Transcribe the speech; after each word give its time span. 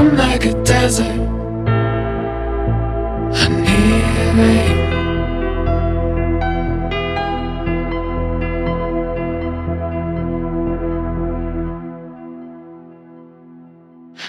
I'm 0.00 0.16
like 0.16 0.46
a 0.46 0.54
desert. 0.64 1.04
I 3.34 3.48
need 3.66 4.30
rain. 4.38 4.78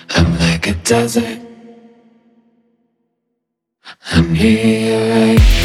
I'm 0.09 0.39
like 0.39 0.67
a 0.67 0.73
desert. 0.83 1.39
I 4.11 4.19
need 4.19 4.91
rain. 4.91 5.60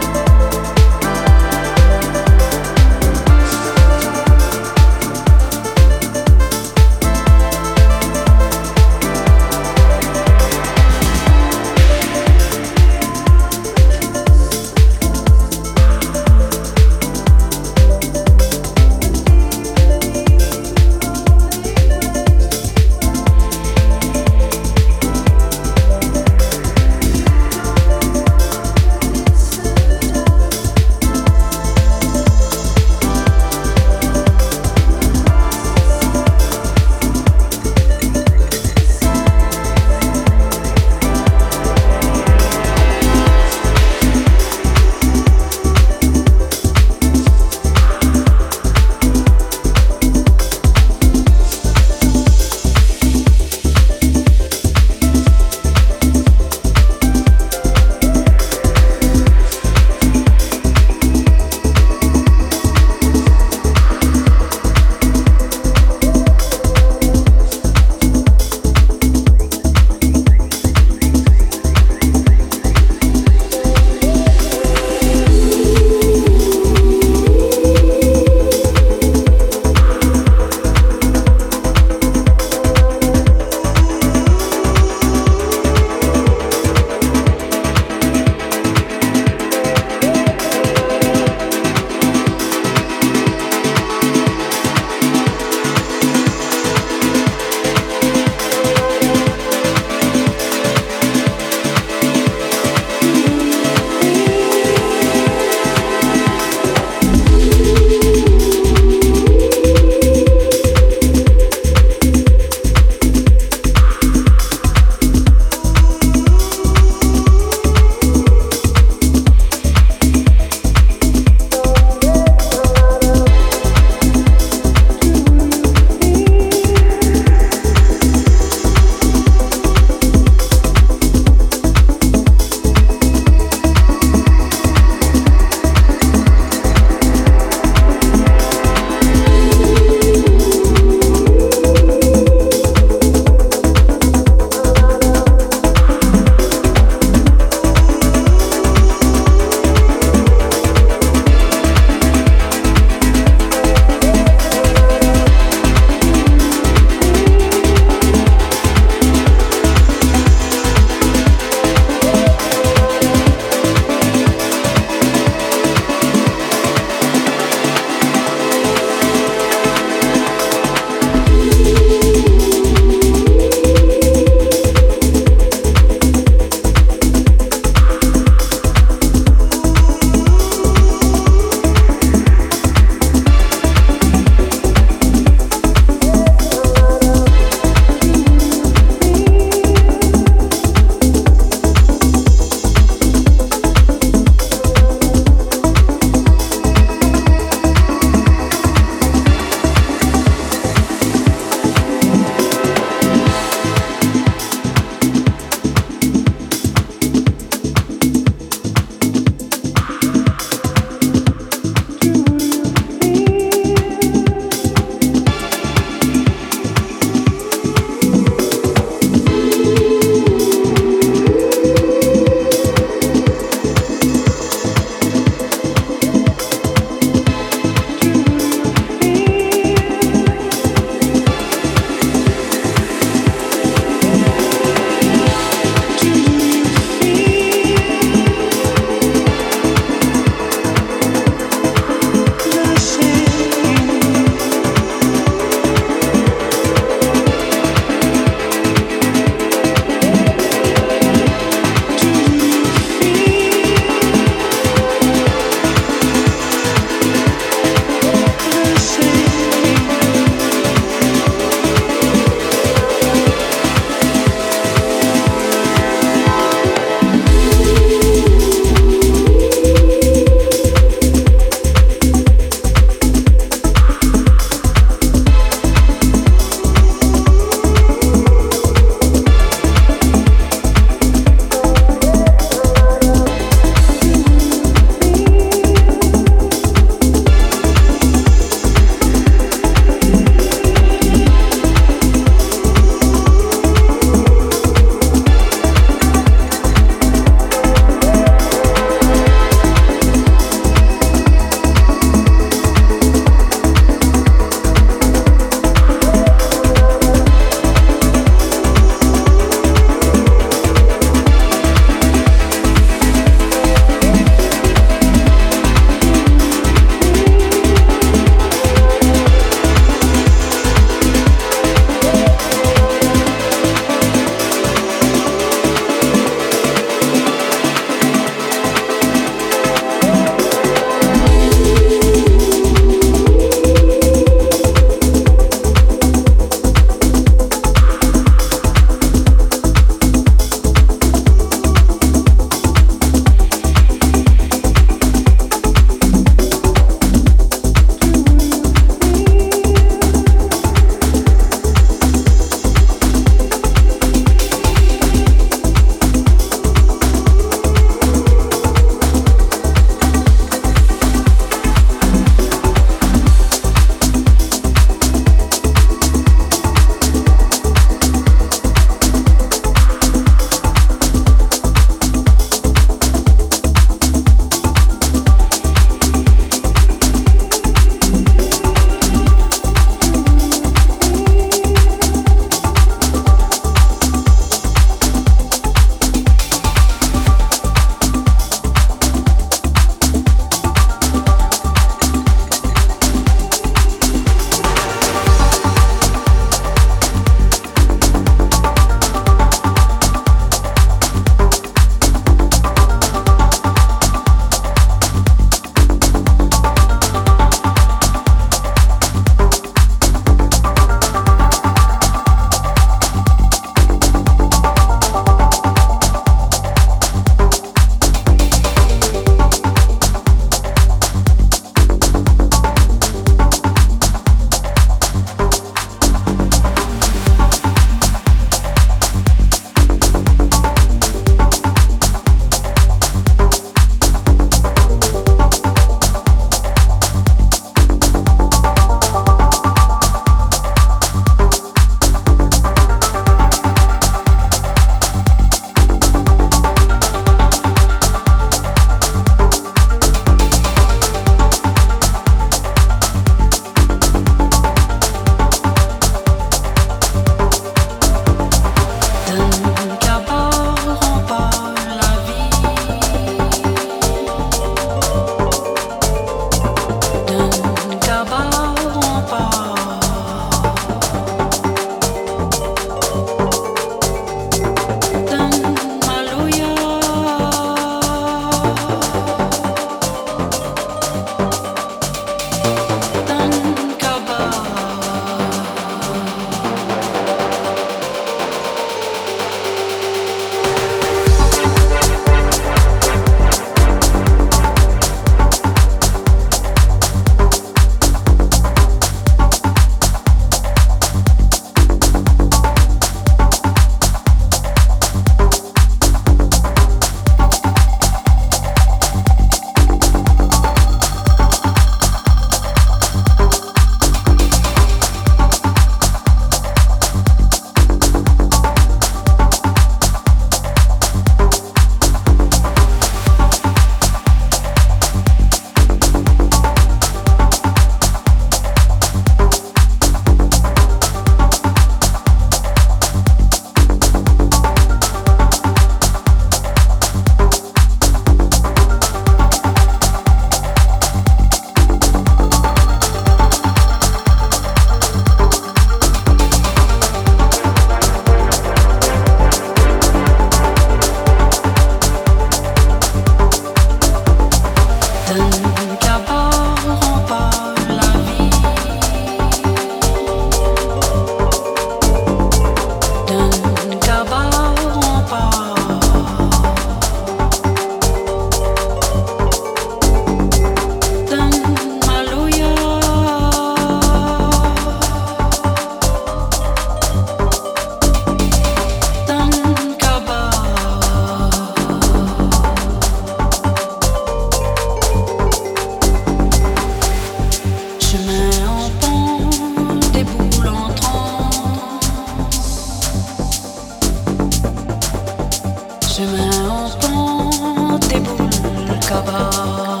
j'entends 596.81 597.99
tes 597.99 598.19
boules 598.19 598.99
cabas. 599.07 600.00